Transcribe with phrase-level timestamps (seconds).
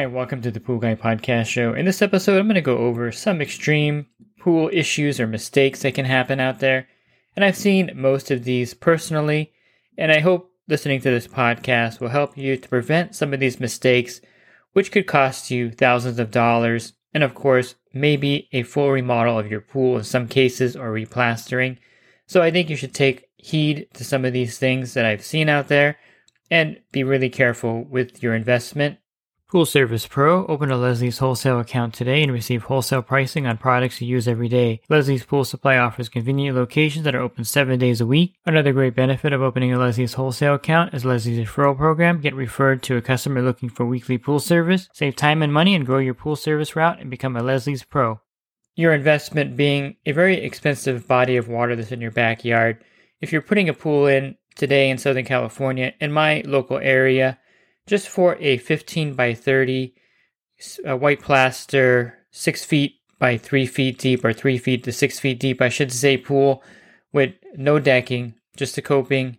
[0.00, 1.74] Hi, welcome to the Pool Guy Podcast Show.
[1.74, 4.06] In this episode, I'm going to go over some extreme
[4.38, 6.88] pool issues or mistakes that can happen out there.
[7.36, 9.52] And I've seen most of these personally,
[9.98, 13.60] and I hope listening to this podcast will help you to prevent some of these
[13.60, 14.22] mistakes,
[14.72, 19.50] which could cost you thousands of dollars, and of course, maybe a full remodel of
[19.50, 21.76] your pool in some cases or replastering.
[22.26, 25.50] So I think you should take heed to some of these things that I've seen
[25.50, 25.98] out there
[26.50, 28.96] and be really careful with your investment
[29.50, 30.46] Pool Service Pro.
[30.46, 34.46] Open a Leslie's wholesale account today and receive wholesale pricing on products you use every
[34.46, 34.80] day.
[34.88, 38.36] Leslie's Pool Supply offers convenient locations that are open seven days a week.
[38.46, 42.20] Another great benefit of opening a Leslie's wholesale account is Leslie's referral program.
[42.20, 44.88] Get referred to a customer looking for weekly pool service.
[44.92, 48.20] Save time and money and grow your pool service route and become a Leslie's Pro.
[48.76, 52.84] Your investment being a very expensive body of water that's in your backyard.
[53.20, 57.40] If you're putting a pool in today in Southern California, in my local area,
[57.90, 59.92] just for a 15 by 30
[60.88, 65.40] uh, white plaster, six feet by three feet deep, or three feet to six feet
[65.40, 66.62] deep, I should say, pool
[67.12, 69.38] with no decking, just a coping.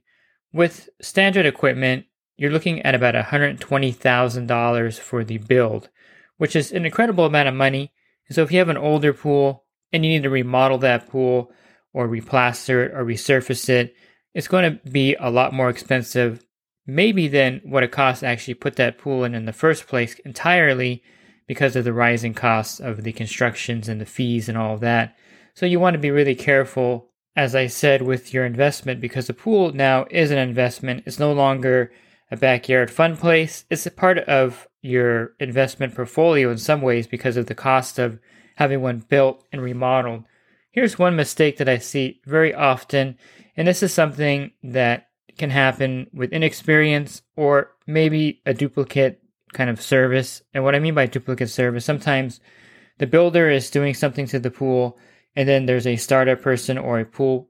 [0.52, 5.88] With standard equipment, you're looking at about $120,000 for the build,
[6.36, 7.94] which is an incredible amount of money.
[8.32, 11.54] So if you have an older pool and you need to remodel that pool
[11.94, 13.96] or replaster it or resurface it,
[14.34, 16.44] it's going to be a lot more expensive
[16.86, 20.16] maybe then what it costs to actually put that pool in in the first place
[20.26, 21.04] entirely
[21.48, 25.16] because of the rising costs of the constructions and the fees and all of that.
[25.54, 29.34] So you want to be really careful, as I said, with your investment because the
[29.34, 31.04] pool now is an investment.
[31.06, 31.92] It's no longer
[32.32, 33.66] a backyard fun place.
[33.70, 38.20] It's a part of your investment portfolio in some ways because of the cost of
[38.56, 40.24] having one built and remodeled.
[40.72, 43.18] Here's one mistake that I see very often,
[43.58, 45.10] and this is something that
[45.42, 50.44] can happen with inexperience or maybe a duplicate kind of service.
[50.54, 52.40] And what I mean by duplicate service, sometimes
[53.00, 55.00] the builder is doing something to the pool,
[55.36, 57.50] and then there's a startup person or a pool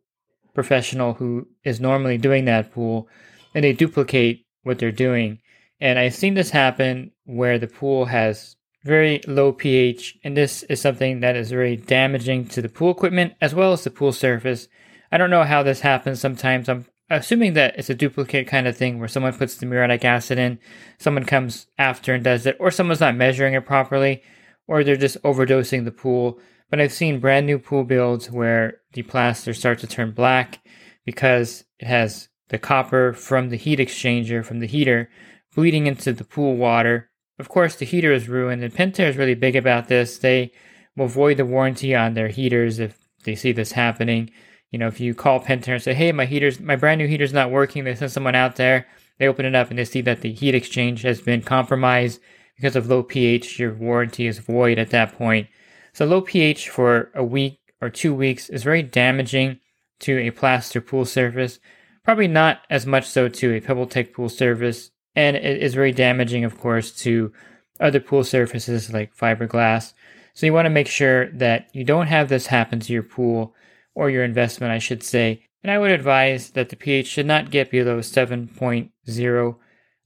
[0.54, 3.10] professional who is normally doing that pool,
[3.54, 5.40] and they duplicate what they're doing.
[5.82, 10.80] And I've seen this happen where the pool has very low pH, and this is
[10.80, 14.70] something that is very damaging to the pool equipment as well as the pool surface.
[15.12, 16.22] I don't know how this happens.
[16.22, 20.06] Sometimes I'm assuming that it's a duplicate kind of thing where someone puts the muriatic
[20.06, 20.60] acid in,
[20.98, 24.24] someone comes after and does it, or someone's not measuring it properly,
[24.68, 26.40] or they're just overdosing the pool.
[26.70, 30.60] But I've seen brand new pool builds where the plaster starts to turn black
[31.06, 35.10] because it has the copper from the heat exchanger from the heater
[35.56, 37.10] bleeding into the pool water.
[37.40, 40.18] Of course, the heater is ruined, and Pentair is really big about this.
[40.18, 40.52] They
[40.96, 44.30] will void the warranty on their heaters if they see this happening.
[44.72, 47.34] You know, if you call Pentair and say, "Hey, my heater's my brand new heater's
[47.34, 48.88] not working," they send someone out there.
[49.20, 52.22] They open it up and they see that the heat exchange has been compromised
[52.56, 53.60] because of low pH.
[53.60, 55.48] Your warranty is void at that point.
[55.94, 59.60] So low pH for a week or two weeks is very damaging
[60.00, 61.60] to a plaster pool surface.
[62.04, 66.44] Probably not as much so to a PebbleTec pool surface, and it is very damaging,
[66.44, 67.32] of course, to
[67.80, 69.94] other pool surfaces like fiberglass.
[70.34, 73.54] So you want to make sure that you don't have this happen to your pool
[73.94, 75.44] or your investment, I should say.
[75.64, 79.56] And I would advise that the pH should not get below 7.0.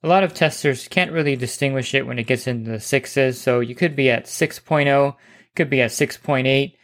[0.04, 3.60] A lot of testers can't really distinguish it when it gets into the sixes, so
[3.60, 5.16] you could be at 6.0,
[5.56, 6.76] could be at 6.8.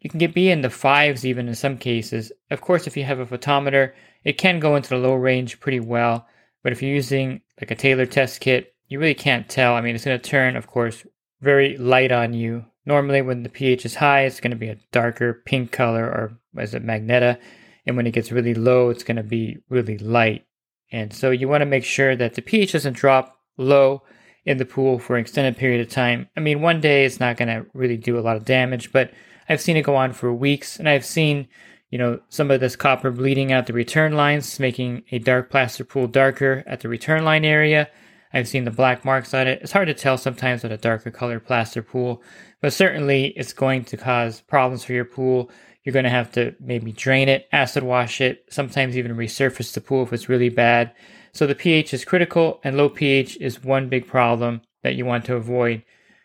[0.00, 2.30] You can get be in the fives even in some cases.
[2.50, 5.80] Of course, if you have a photometer, it can go into the low range pretty
[5.80, 6.26] well.
[6.62, 9.74] But if you're using like a Taylor test kit, you really can't tell.
[9.74, 11.06] I mean, it's going to turn, of course,
[11.40, 14.78] very light on you Normally, when the pH is high, it's going to be a
[14.92, 17.38] darker pink color, or as a magneta.
[17.86, 20.44] And when it gets really low, it's going to be really light.
[20.92, 24.02] And so you want to make sure that the pH doesn't drop low
[24.44, 26.28] in the pool for an extended period of time.
[26.36, 29.12] I mean, one day it's not going to really do a lot of damage, but
[29.48, 31.48] I've seen it go on for weeks, and I've seen,
[31.90, 35.84] you know, some of this copper bleeding out the return lines, making a dark plaster
[35.84, 37.88] pool darker at the return line area.
[38.34, 39.60] I've seen the black marks on it.
[39.62, 42.20] It's hard to tell sometimes with a darker colored plaster pool,
[42.60, 45.50] but certainly it's going to cause problems for your pool.
[45.84, 49.80] You're going to have to maybe drain it, acid wash it, sometimes even resurface the
[49.80, 50.92] pool if it's really bad.
[51.32, 55.24] So the pH is critical, and low pH is one big problem that you want
[55.26, 55.84] to avoid.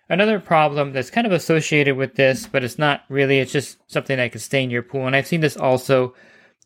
[0.09, 4.17] Another problem that's kind of associated with this, but it's not really, it's just something
[4.17, 5.06] that could stain your pool.
[5.06, 6.15] And I've seen this also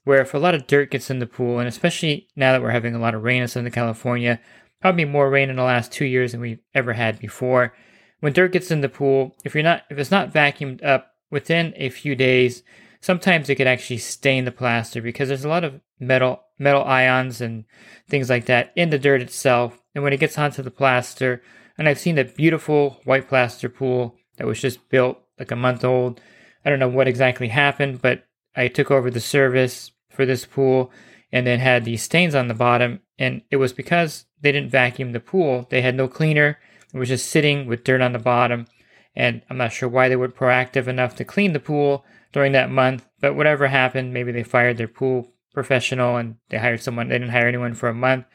[0.05, 2.71] where if a lot of dirt gets in the pool, and especially now that we're
[2.71, 4.39] having a lot of rain in Southern California,
[4.83, 7.73] probably more rain in the last two years than we've ever had before.
[8.19, 11.73] When dirt gets in the pool, if you're not if it's not vacuumed up within
[11.77, 12.63] a few days,
[12.99, 17.39] sometimes it could actually stain the plaster because there's a lot of metal metal ions
[17.39, 17.63] and
[18.09, 19.81] things like that in the dirt itself.
[19.95, 21.41] And when it gets onto the plaster,
[21.77, 25.85] and I've seen a beautiful white plaster pool that was just built like a month
[25.85, 26.19] old.
[26.65, 30.91] I don't know what exactly happened, but I took over the service for this pool
[31.33, 33.01] and then had these stains on the bottom.
[33.19, 35.67] And it was because they didn't vacuum the pool.
[35.69, 36.59] They had no cleaner.
[36.93, 38.67] It was just sitting with dirt on the bottom.
[39.15, 42.71] And I'm not sure why they were proactive enough to clean the pool during that
[42.71, 43.05] month.
[43.19, 47.09] But whatever happened, maybe they fired their pool professional and they hired someone.
[47.09, 48.25] They didn't hire anyone for a month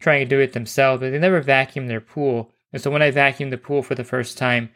[0.00, 2.52] trying to do it themselves, but they never vacuumed their pool.
[2.72, 4.70] And so when I vacuumed the pool for the first time,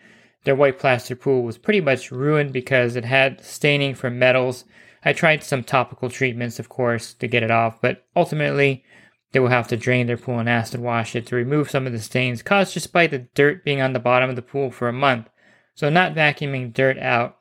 [0.45, 4.65] their white plaster pool was pretty much ruined because it had staining from metals.
[5.05, 8.85] I tried some topical treatments, of course, to get it off, but ultimately
[9.33, 11.93] they will have to drain their pool and acid wash it to remove some of
[11.93, 14.89] the stains caused just by the dirt being on the bottom of the pool for
[14.89, 15.29] a month.
[15.75, 17.39] So not vacuuming dirt out,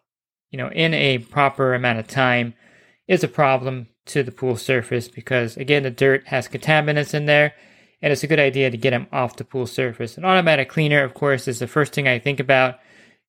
[0.52, 2.54] you know, in a proper amount of time
[3.08, 7.54] is a problem to the pool surface because again the dirt has contaminants in there
[8.02, 10.18] and it's a good idea to get them off the pool surface.
[10.18, 12.80] An automatic cleaner, of course, is the first thing I think about.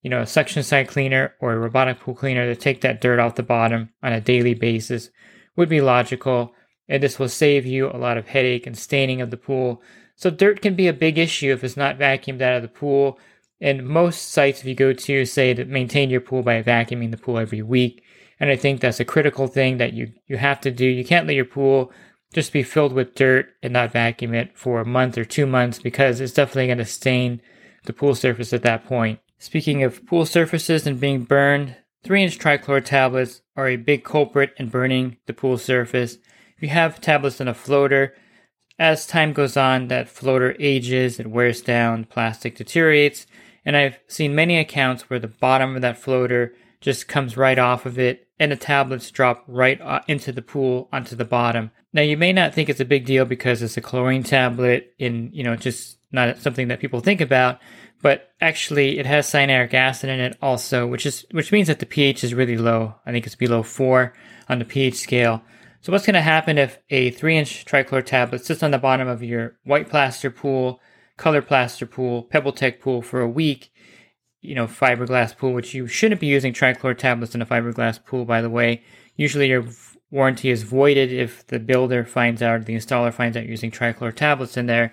[0.02, 3.18] You know, a suction side cleaner or a robotic pool cleaner to take that dirt
[3.18, 5.10] off the bottom on a daily basis
[5.56, 6.54] would be logical,
[6.88, 9.82] and this will save you a lot of headache and staining of the pool.
[10.16, 13.18] So, dirt can be a big issue if it's not vacuumed out of the pool.
[13.60, 17.18] And most sites, if you go to, say to maintain your pool by vacuuming the
[17.18, 18.02] pool every week.
[18.38, 20.86] And I think that's a critical thing that you, you have to do.
[20.86, 21.92] You can't let your pool
[22.32, 25.78] just be filled with dirt and not vacuum it for a month or two months
[25.78, 27.42] because it's definitely going to stain
[27.84, 29.18] the pool surface at that point.
[29.40, 34.52] Speaking of pool surfaces and being burned, 3 inch trichlor tablets are a big culprit
[34.58, 36.18] in burning the pool surface.
[36.58, 38.14] If you have tablets in a floater,
[38.78, 43.26] as time goes on, that floater ages, it wears down, plastic deteriorates,
[43.64, 47.86] and I've seen many accounts where the bottom of that floater just comes right off
[47.86, 51.70] of it and the tablets drop right uh, into the pool onto the bottom.
[51.94, 55.32] Now you may not think it's a big deal because it's a chlorine tablet and
[55.32, 57.60] you know just not something that people think about,
[58.02, 61.86] but actually it has cyanuric acid in it also, which is which means that the
[61.86, 62.94] pH is really low.
[63.06, 64.12] I think it's below 4
[64.48, 65.42] on the pH scale.
[65.82, 69.22] So what's going to happen if a 3-inch trichlor tablet sits on the bottom of
[69.22, 70.80] your white plaster pool,
[71.16, 73.70] color plaster pool, PebbleTec pool for a week
[74.40, 78.24] you know, fiberglass pool, which you shouldn't be using trichlor tablets in a fiberglass pool,
[78.24, 78.82] by the way.
[79.16, 79.66] Usually your
[80.10, 84.56] warranty is voided if the builder finds out, the installer finds out using trichlor tablets
[84.56, 84.92] in there,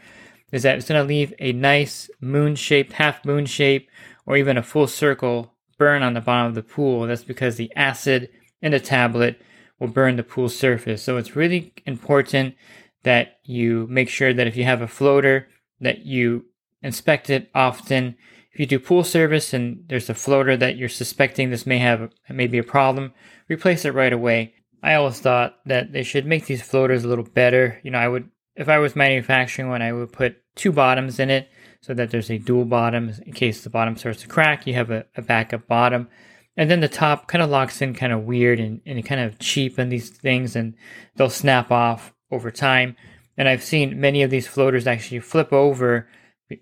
[0.51, 3.89] is that it's going to leave a nice moon shaped, half moon shape,
[4.25, 7.05] or even a full circle burn on the bottom of the pool.
[7.05, 8.29] That's because the acid
[8.61, 9.41] in the tablet
[9.79, 11.03] will burn the pool surface.
[11.03, 12.55] So it's really important
[13.03, 15.47] that you make sure that if you have a floater,
[15.79, 16.45] that you
[16.81, 18.15] inspect it often
[18.57, 22.09] if you do pool service and there's a floater that you're suspecting this may have
[22.27, 23.13] maybe a problem,
[23.47, 24.55] replace it right away.
[24.81, 27.79] I always thought that they should make these floaters a little better.
[27.83, 31.29] You know, I would if I was manufacturing one, I would put two bottoms in
[31.29, 31.49] it
[31.81, 34.65] so that there's a dual bottom in case the bottom starts to crack.
[34.65, 36.09] You have a, a backup bottom.
[36.57, 39.37] And then the top kind of locks in kind of weird and, and kind of
[39.37, 40.73] cheap on these things and
[41.15, 42.95] they'll snap off over time.
[43.37, 46.09] And I've seen many of these floaters actually flip over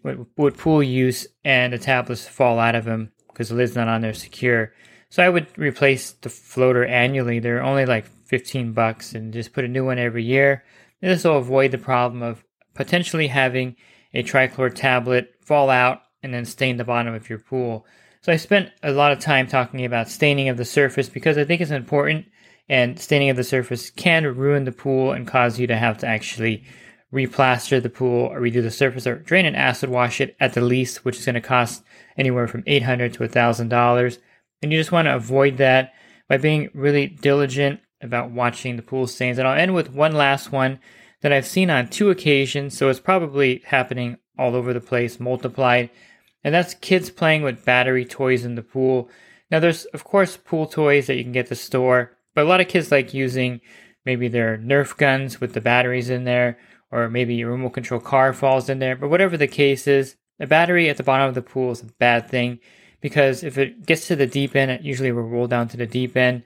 [0.04, 4.02] with pool use and the tablets fall out of them because the lid's not on
[4.02, 4.74] there secure.
[5.10, 7.40] So I would replace the floater annually.
[7.40, 10.66] They're only like 15 bucks and just put a new one every year.
[11.06, 12.44] This will avoid the problem of
[12.74, 13.76] potentially having
[14.12, 17.86] a trichlor tablet fall out and then stain the bottom of your pool.
[18.22, 21.44] So I spent a lot of time talking about staining of the surface because I
[21.44, 22.26] think it's important
[22.68, 26.08] and staining of the surface can ruin the pool and cause you to have to
[26.08, 26.64] actually
[27.14, 30.62] replaster the pool or redo the surface or drain and acid wash it at the
[30.62, 31.84] least, which is going to cost
[32.18, 34.18] anywhere from 800 to $1,000.
[34.64, 35.94] And you just want to avoid that
[36.28, 39.38] by being really diligent about watching the pool stains.
[39.38, 40.80] And I'll end with one last one
[41.22, 45.90] that I've seen on two occasions, so it's probably happening all over the place, multiplied.
[46.44, 49.10] And that's kids playing with battery toys in the pool.
[49.50, 52.62] Now, there's, of course, pool toys that you can get the store, but a lot
[52.62, 53.62] of kids like using
[54.06, 56.60] maybe their Nerf guns with the batteries in there,
[56.92, 58.96] or maybe your remote control car falls in there.
[58.96, 61.86] But whatever the case is, a battery at the bottom of the pool is a
[61.86, 62.60] bad thing
[63.02, 65.86] because if it gets to the deep end, it usually will roll down to the
[65.86, 66.44] deep end.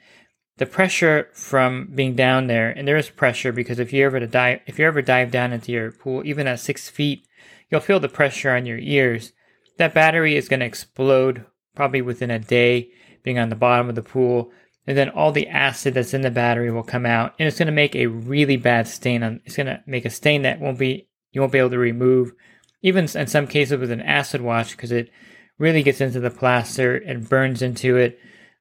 [0.60, 4.28] The pressure from being down there, and there is pressure because if you ever to
[4.28, 7.26] dive, if you ever dive down into your pool, even at six feet,
[7.72, 9.32] you'll feel the pressure on your ears.
[9.78, 11.46] That battery is going to explode
[11.78, 12.90] probably within a day,
[13.24, 14.52] being on the bottom of the pool,
[14.86, 17.68] and then all the acid that's in the battery will come out, and it's going
[17.68, 19.40] to make a really bad stain on.
[19.46, 22.34] It's going to make a stain that won't be you won't be able to remove,
[22.82, 25.10] even in some cases with an acid wash, because it
[25.58, 28.20] really gets into the plaster and burns into it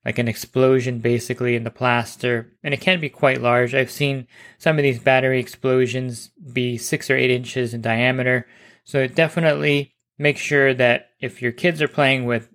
[0.08, 3.74] like an explosion basically in the plaster, and it can be quite large.
[3.74, 8.46] I've seen some of these battery explosions be six or eight inches in diameter,
[8.84, 12.48] so definitely make sure that if your kids are playing with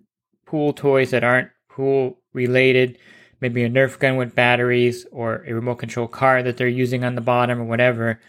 [0.47, 2.97] pool toys that aren't pool related,
[3.39, 7.13] maybe a Nerf gun with batteries or a remote control car that they're using on
[7.13, 8.19] the bottom or whatever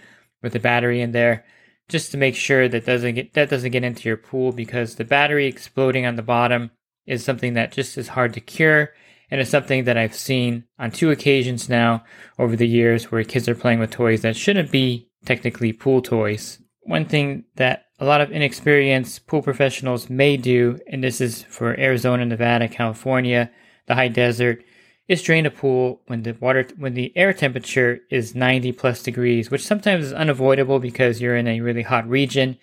[0.43, 1.47] with a battery in there,
[1.89, 5.03] just to make sure that doesn't get that doesn't get into your pool because the
[5.05, 6.71] battery exploding on the bottom
[7.07, 8.93] is something that just is hard to cure
[9.31, 12.05] and it's something that I've seen on two occasions now
[12.39, 16.59] over the years where kids are playing with toys that shouldn't be technically pool toys.
[16.83, 21.79] One thing that a lot of inexperienced pool professionals may do, and this is for
[21.79, 23.51] Arizona, Nevada, California,
[23.87, 24.65] the high desert,
[25.09, 29.51] is drain a pool when the water when the air temperature is 90 plus degrees,
[29.51, 32.57] which sometimes is unavoidable because you're in a really hot region.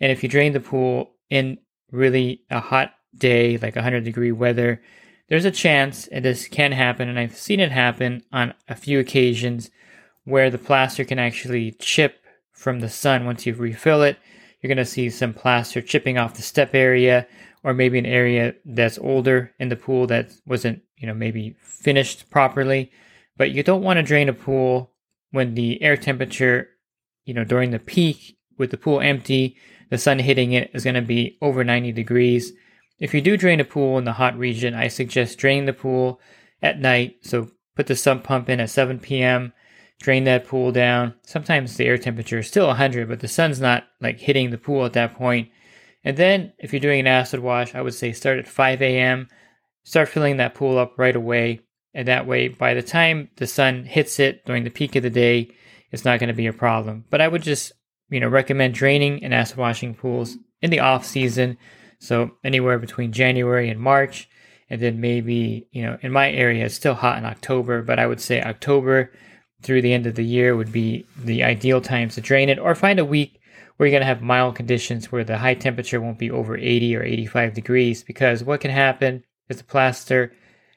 [0.00, 1.58] And if you drain the pool in
[1.90, 4.82] really a hot day, like 100 degree weather,
[5.28, 9.70] there's a chance, this can happen, and I've seen it happen on a few occasions,
[10.24, 14.18] where the plaster can actually chip from the sun once you refill it.
[14.60, 17.26] You're going to see some plaster chipping off the step area,
[17.62, 22.30] or maybe an area that's older in the pool that wasn't, you know, maybe finished
[22.30, 22.92] properly.
[23.36, 24.92] But you don't want to drain a pool
[25.32, 26.68] when the air temperature,
[27.24, 29.56] you know, during the peak with the pool empty,
[29.90, 32.52] the sun hitting it is going to be over 90 degrees.
[32.98, 36.20] If you do drain a pool in the hot region, I suggest draining the pool
[36.62, 37.18] at night.
[37.22, 39.52] So put the sump pump in at 7 p.m.,
[40.00, 41.14] drain that pool down.
[41.22, 44.84] Sometimes the air temperature is still 100, but the sun's not like hitting the pool
[44.84, 45.50] at that point.
[46.04, 49.28] And then if you're doing an acid wash, I would say start at 5 a.m.,
[49.84, 51.60] start filling that pool up right away.
[51.94, 55.10] And that way, by the time the sun hits it during the peak of the
[55.10, 55.50] day,
[55.90, 57.04] it's not going to be a problem.
[57.10, 57.72] But I would just,
[58.10, 61.56] you know, recommend draining and acid washing pools in the off season
[61.98, 64.28] so anywhere between January and March,
[64.68, 68.06] and then maybe, you know, in my area, it's still hot in October, but I
[68.06, 69.12] would say October
[69.62, 72.74] through the end of the year would be the ideal times to drain it, or
[72.74, 73.40] find a week
[73.76, 76.96] where you're going to have mild conditions where the high temperature won't be over 80
[76.96, 80.32] or 85 degrees, because what can happen is the plaster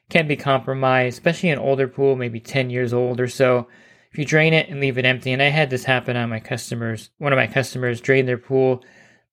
[0.08, 3.68] can be compromised, especially an older pool, maybe 10 years old or so.
[4.12, 6.40] If you drain it and leave it empty, and I had this happen on my
[6.40, 8.82] customers, one of my customers drained their pool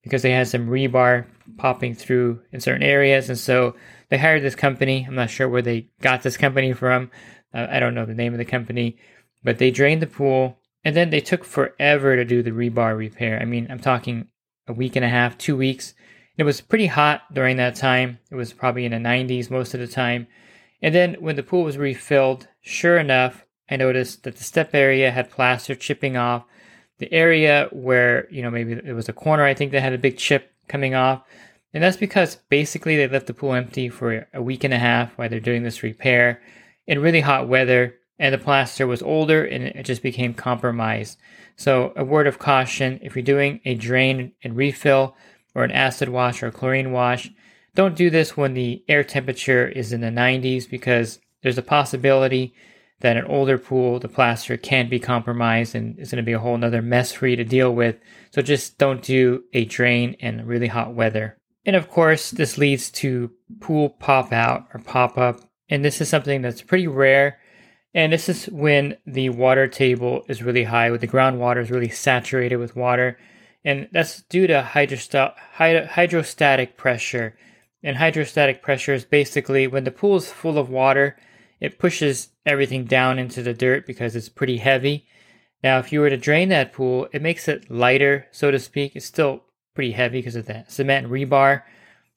[0.04, 1.26] because they had some rebar
[1.58, 3.30] popping through in certain areas.
[3.30, 3.76] And so
[4.10, 5.06] they hired this company.
[5.08, 7.12] I'm not sure where they got this company from.
[7.54, 8.98] Uh, I don't know the name of the company,
[9.44, 13.40] but they drained the pool and then they took forever to do the rebar repair.
[13.42, 14.28] I mean, I'm talking
[14.68, 15.94] a week and a half, two weeks.
[16.38, 18.20] It was pretty hot during that time.
[18.32, 20.28] It was probably in the 90s most of the time.
[20.82, 25.12] And then when the pool was refilled, sure enough, I noticed that the step area
[25.12, 26.46] had plaster chipping off
[27.00, 30.00] the area where, you know, maybe it was a corner, I think that had a
[30.00, 31.24] big chip coming off.
[31.74, 35.18] And that's because basically they left the pool empty for a week and a half
[35.18, 36.42] while they're doing this repair
[36.86, 37.96] in really hot weather.
[38.20, 41.20] And the plaster was older and it just became compromised.
[41.56, 45.16] So, a word of caution if you're doing a drain and refill
[45.54, 47.30] or an acid wash or a chlorine wash,
[47.76, 52.56] don't do this when the air temperature is in the 90s because there's a possibility
[53.00, 56.40] that an older pool, the plaster can be compromised and it's going to be a
[56.40, 57.98] whole nother mess for you to deal with.
[58.32, 61.38] So just don't do a drain in really hot weather.
[61.66, 65.42] And of course, this leads to pool pop out or pop up.
[65.70, 67.40] And this is something that's pretty rare.
[67.94, 71.90] And this is when the water table is really high, when the groundwater is really
[71.90, 73.20] saturated with water.
[73.66, 77.38] And that's due to hydrostatic pressure.
[77.84, 81.18] And hydrostatic pressure is basically when the pool is full of water,
[81.60, 85.08] it pushes everything down into the dirt because it's pretty heavy.
[85.64, 88.96] Now, if you were to drain that pool, it makes it lighter, so to speak.
[88.96, 91.64] It's still pretty heavy because of the cement rebar.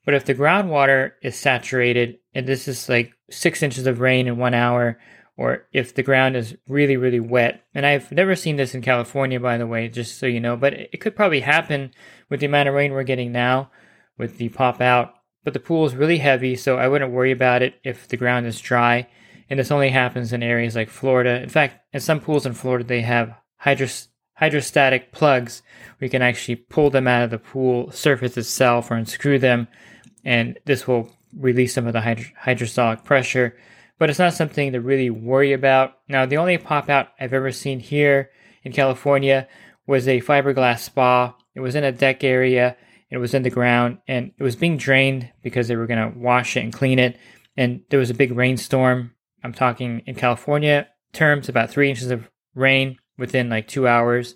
[0.05, 4.37] But if the groundwater is saturated, and this is like six inches of rain in
[4.37, 4.99] one hour,
[5.37, 9.41] or if the ground is really, really wet, and I've never seen this in California,
[9.41, 11.93] by the way, just so you know, but it could probably happen
[12.29, 13.71] with the amount of rain we're getting now
[14.19, 15.15] with the pop out.
[15.45, 18.47] But the pool is really heavy, so I wouldn't worry about it if the ground
[18.47, 19.09] is dry
[19.51, 21.43] and this only happens in areas like Florida.
[21.43, 25.63] In fact, in some pools in Florida, they have hydros- hydrostatic plugs
[25.99, 29.69] where you can actually pull them out of the pool surface itself or unscrew them,
[30.25, 33.57] and this will release some of the hydro- hydrostatic pressure.
[33.99, 35.99] but it's not something to really worry about.
[36.09, 38.31] Now, the only pop out I've ever seen here
[38.65, 39.47] in California
[39.87, 41.37] was a fiberglass spa.
[41.55, 42.79] It was in a deck area,
[43.11, 46.19] it was in the ground, and it was being drained because they were going to
[46.19, 47.19] wash it and clean it.
[47.59, 49.13] And there was a big rainstorm.
[49.43, 54.35] I'm talking in California terms, about three inches of rain within like two hours.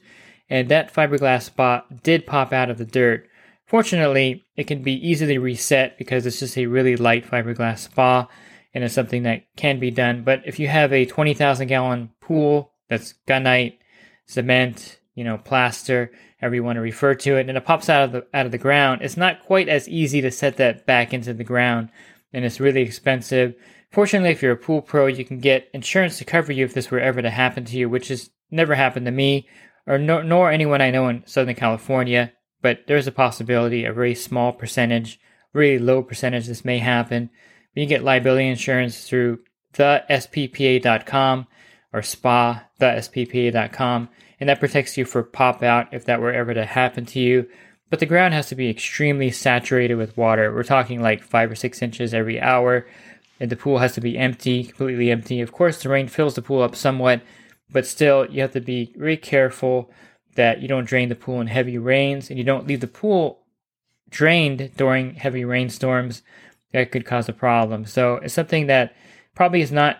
[0.51, 3.29] And that fiberglass spa did pop out of the dirt.
[3.67, 8.29] Fortunately, it can be easily reset because it's just a really light fiberglass spa
[8.75, 10.23] and it's something that can be done.
[10.25, 13.79] But if you have a 20,000 gallon pool that's gunite,
[14.27, 18.05] cement, you know, plaster, however you want to refer to it, and it pops out
[18.05, 21.15] of the out of the ground, it's not quite as easy to set that back
[21.15, 21.89] into the ground,
[22.33, 23.55] and it's really expensive.
[23.95, 26.91] Fortunately, if you're a pool pro, you can get insurance to cover you if this
[26.91, 29.49] were ever to happen to you, which has never happened to me
[29.87, 32.33] or no, nor anyone I know in Southern California
[32.65, 35.21] but there's a possibility, a very small percentage,
[35.53, 37.29] really low percentage, this may happen.
[37.75, 39.41] But you get liability insurance through
[39.75, 41.47] thesppa.com
[41.93, 44.09] or spa, thesppa.com,
[44.41, 47.47] and that protects you for pop out if that were ever to happen to you.
[47.91, 50.51] But the ground has to be extremely saturated with water.
[50.51, 52.87] We're talking like five or six inches every hour,
[53.41, 55.41] and the pool has to be empty, completely empty.
[55.41, 57.23] Of course, the rain fills the pool up somewhat,
[57.71, 59.91] but still, you have to be very careful
[60.37, 63.41] that you don't drain the pool in heavy rains and you don't leave the pool
[64.11, 66.23] drained during heavy rainstorms
[66.73, 67.85] that could cause a problem.
[67.85, 68.95] So it's something that
[69.35, 69.99] probably is not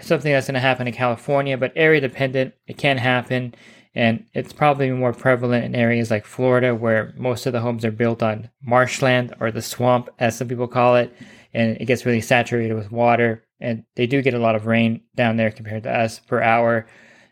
[0.00, 2.54] something that's going to happen in California, but area dependent.
[2.66, 3.54] It can happen.
[3.94, 7.92] And it's probably more prevalent in areas like Florida, where most of the homes are
[7.92, 11.14] built on marshland or the swamp, as some people call it.
[11.54, 13.44] And it gets really saturated with water.
[13.60, 16.86] And they do get a lot of rain down there compared to us per hour.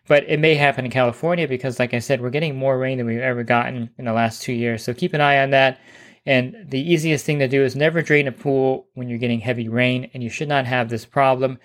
[0.08, 3.06] But it may happen in California because, like I said, we're getting more rain than
[3.06, 4.82] we've ever gotten in the last two years.
[4.82, 5.78] So keep an eye on that.
[6.24, 9.68] And the easiest thing to do is never drain a pool when you're getting heavy
[9.68, 11.58] rain, and you should not have this problem,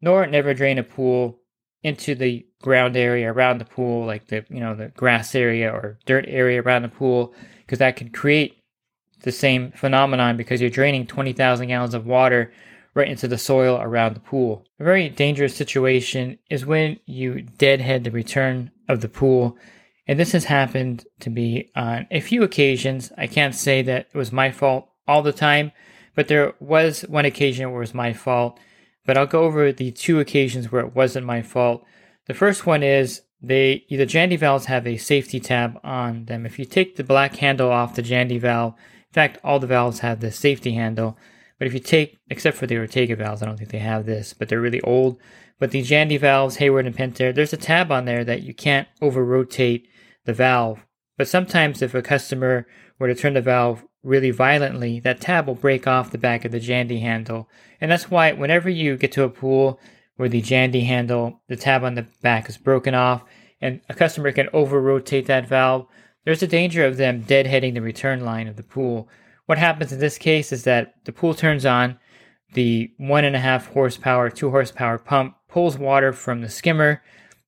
[0.00, 1.38] nor never drain a pool
[1.82, 5.98] into the ground area around the pool, like the you know the grass area or
[6.06, 8.59] dirt area around the pool, because that can create
[9.22, 12.52] the same phenomenon because you're draining 20,000 gallons of water
[12.94, 14.64] right into the soil around the pool.
[14.78, 19.56] A very dangerous situation is when you deadhead the return of the pool.
[20.06, 23.12] And this has happened to me on a few occasions.
[23.16, 25.70] I can't say that it was my fault all the time,
[26.14, 28.58] but there was one occasion where it was my fault.
[29.06, 31.84] But I'll go over the two occasions where it wasn't my fault.
[32.26, 36.44] The first one is they the Jandy valves have a safety tab on them.
[36.44, 38.74] If you take the black handle off the Jandy valve,
[39.10, 41.18] in fact, all the valves have the safety handle.
[41.58, 44.32] But if you take, except for the Ortega valves, I don't think they have this,
[44.32, 45.18] but they're really old.
[45.58, 48.88] But the Jandy valves, Hayward and Pentair, there's a tab on there that you can't
[49.02, 49.88] over rotate
[50.24, 50.86] the valve.
[51.18, 52.66] But sometimes if a customer
[52.98, 56.52] were to turn the valve really violently, that tab will break off the back of
[56.52, 57.48] the Jandy handle.
[57.80, 59.80] And that's why whenever you get to a pool
[60.16, 63.24] where the Jandy handle, the tab on the back is broken off,
[63.60, 65.86] and a customer can over rotate that valve,
[66.24, 69.08] there's a danger of them deadheading the return line of the pool,
[69.50, 71.98] what happens in this case is that the pool turns on,
[72.52, 77.02] the one and a half horsepower, two horsepower pump pulls water from the skimmer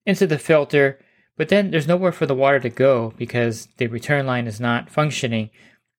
[0.04, 0.98] into the filter,
[1.36, 4.90] but then there's nowhere for the water to go because the return line is not
[4.90, 5.50] functioning.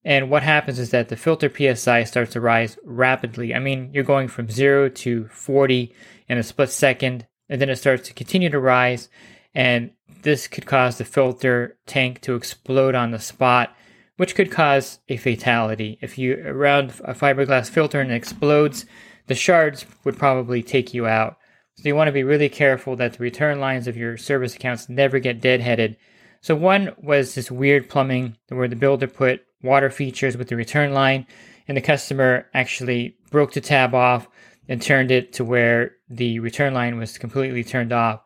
[0.03, 3.55] And what happens is that the filter PSI starts to rise rapidly.
[3.55, 5.93] I mean, you're going from zero to 40
[6.27, 9.07] in a split second, and then it starts to continue to rise.
[9.55, 9.91] And
[10.23, 13.75] this could cause the filter tank to explode on the spot
[14.17, 15.97] which could cause a fatality.
[16.01, 18.85] If you around a fiberglass filter and it explodes,
[19.27, 21.37] the shards would probably take you out.
[21.75, 24.89] So you want to be really careful that the return lines of your service accounts
[24.89, 25.95] never get deadheaded.
[26.41, 30.93] So one was this weird plumbing where the builder put water features with the return
[30.93, 31.25] line
[31.67, 34.27] and the customer actually broke the tab off
[34.67, 38.21] and turned it to where the return line was completely turned off.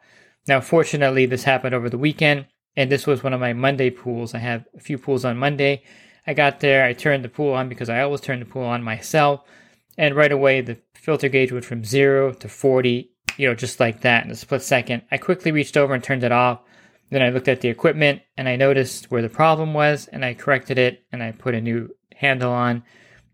[0.48, 2.46] Now, fortunately, this happened over the weekend
[2.78, 4.34] and this was one of my Monday pools.
[4.34, 5.84] I have a few pools on Monday.
[6.28, 8.84] I got there, I turned the pool on because I always turn the pool on
[8.84, 9.42] myself,
[9.98, 14.02] and right away the filter gauge went from zero to 40, you know, just like
[14.02, 15.04] that in a split second.
[15.10, 16.60] I quickly reached over and turned it off.
[17.10, 20.34] Then I looked at the equipment and I noticed where the problem was, and I
[20.34, 22.84] corrected it and I put a new handle on.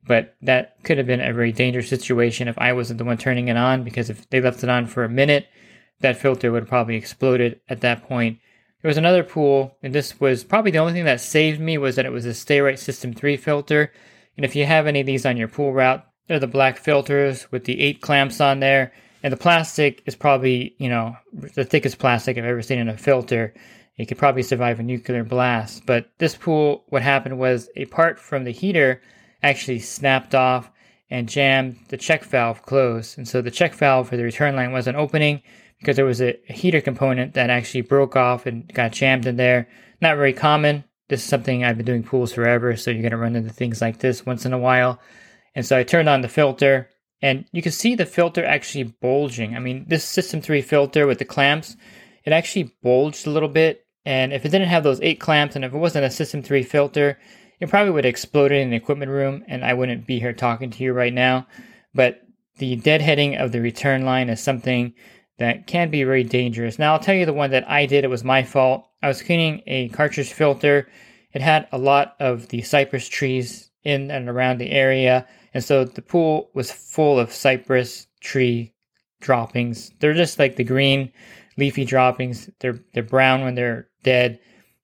[0.06, 3.48] But that could have been a very dangerous situation if I wasn't the one turning
[3.48, 5.48] it on because if they left it on for a minute,
[6.02, 8.40] that filter would probably exploded at that point.
[8.82, 11.96] There was another pool, and this was probably the only thing that saved me was
[11.96, 13.94] that it was a Sta-Rite System 3 filter.
[14.36, 17.50] And if you have any of these on your pool route, they're the black filters
[17.52, 18.92] with the eight clamps on there.
[19.24, 22.98] And the plastic is probably, you know, the thickest plastic I've ever seen in a
[22.98, 23.54] filter.
[23.96, 25.86] It could probably survive a nuclear blast.
[25.86, 29.02] But this pool, what happened was a part from the heater
[29.42, 30.70] actually snapped off
[31.10, 33.18] and jammed the check valve closed.
[33.18, 35.42] And so the check valve for the return line wasn't opening
[35.84, 39.68] because there was a, heater component that actually broke off and got jammed in there.
[40.02, 40.86] Not very common.
[41.10, 43.82] This is something I've been doing pools forever, so you're going to run into things
[43.82, 45.00] like this once in a while.
[45.54, 46.90] And so I turned on the filter,
[47.22, 49.56] and you can see the filter actually bulging.
[49.56, 51.76] I mean, this System 3 filter with the clamps,
[52.24, 53.86] it actually bulged a little bit.
[54.06, 56.64] And if it didn't have those eight clamps, and if it wasn't a System 3
[56.64, 57.20] filter,
[57.60, 60.72] it probably would have exploded in the equipment room, and I wouldn't be here talking
[60.72, 61.46] to you right now.
[61.94, 62.22] But
[62.58, 64.94] the deadheading of the return line is something
[65.40, 66.78] that can be very dangerous.
[66.78, 68.88] Now, I'll tell you the one that I did, it was my fault.
[69.02, 70.88] I was cleaning a cartridge filter.
[71.34, 75.84] It had a lot of the cypress trees in and around the area, and so
[75.84, 78.74] the pool was full of cypress tree
[79.22, 79.92] droppings.
[80.00, 81.12] They're just like the green
[81.58, 82.50] leafy droppings.
[82.60, 84.40] They're they're brown when they're dead.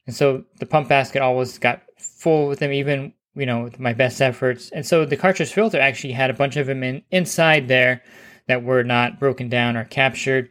[0.08, 3.94] And so the pump basket always got full with them, even you know with my
[3.94, 4.72] best efforts.
[4.72, 8.02] And so the cartridge filter actually had a bunch of them in, inside there
[8.50, 10.50] that were not broken down or captured.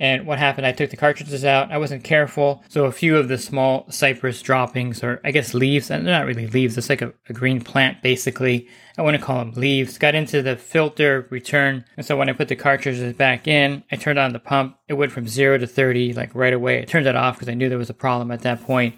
[0.00, 1.70] And what happened, I took the cartridges out.
[1.70, 2.62] I wasn't careful.
[2.68, 6.26] So a few of the small cypress droppings, or I guess leaves, and they're not
[6.26, 8.68] really leaves, it's like a, a green plant basically.
[8.98, 11.84] I want to call them leaves, got into the filter return.
[11.96, 14.76] And so when I put the cartridges back in, I turned on the pump.
[14.88, 16.82] It went from zero to 30 like right away.
[16.82, 18.96] I turned it off because I knew there was a problem at that point.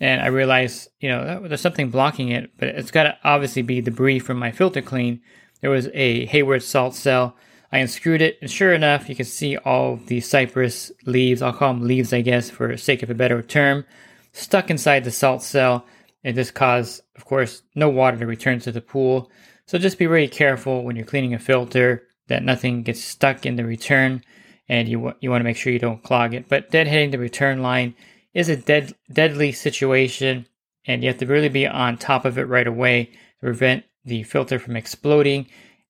[0.00, 3.82] And I realized, you know, there's something blocking it, but it's got to obviously be
[3.82, 5.20] debris from my filter clean.
[5.60, 7.36] There was a Hayward salt cell
[7.72, 11.72] I unscrewed it, and sure enough, you can see all the cypress leaves, I'll call
[11.72, 13.86] them leaves, I guess, for sake of a better term,
[14.32, 15.86] stuck inside the salt cell.
[16.24, 19.30] And this caused, of course, no water to return to the pool.
[19.66, 23.56] So just be very careful when you're cleaning a filter that nothing gets stuck in
[23.56, 24.22] the return,
[24.68, 26.48] and you, you want to make sure you don't clog it.
[26.48, 27.94] But deadheading the return line
[28.34, 30.46] is a dead, deadly situation,
[30.86, 34.22] and you have to really be on top of it right away to prevent the
[34.22, 35.46] filter from exploding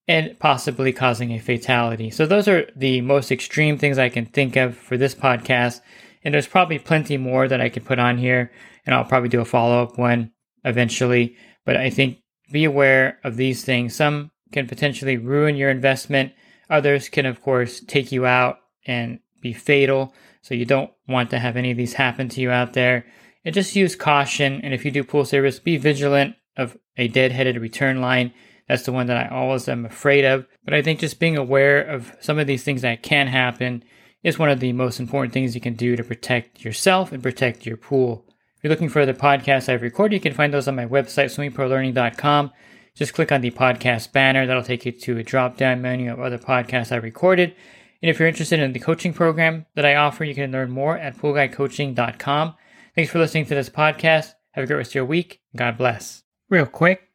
[0.08, 2.10] and possibly causing a fatality.
[2.10, 5.80] So, those are the most extreme things I can think of for this podcast.
[6.24, 8.52] And there's probably plenty more that I could put on here,
[8.84, 10.32] and I'll probably do a follow up one
[10.64, 11.36] eventually.
[11.64, 12.18] But I think
[12.50, 13.94] be aware of these things.
[13.94, 16.32] Some can potentially ruin your investment,
[16.68, 20.14] others can, of course, take you out and be fatal.
[20.42, 23.06] So, you don't want to have any of these happen to you out there.
[23.44, 24.60] And just use caution.
[24.62, 28.32] And if you do pool service, be vigilant of a dead-headed return line
[28.72, 30.46] that's the one that I always am afraid of.
[30.64, 33.84] But I think just being aware of some of these things that can happen
[34.22, 37.66] is one of the most important things you can do to protect yourself and protect
[37.66, 38.24] your pool.
[38.56, 41.26] If you're looking for other podcasts I've recorded, you can find those on my website,
[41.26, 42.50] swimmingpoollearning.com.
[42.94, 44.46] Just click on the podcast banner.
[44.46, 47.54] That'll take you to a drop down menu of other podcasts I recorded.
[48.00, 50.96] And if you're interested in the coaching program that I offer, you can learn more
[50.96, 52.54] at poolguycoaching.com.
[52.94, 54.32] Thanks for listening to this podcast.
[54.52, 55.42] Have a great rest of your week.
[55.54, 56.22] God bless.
[56.48, 57.11] Real quick,